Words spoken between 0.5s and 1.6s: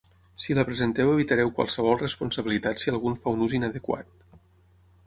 la presenteu evitareu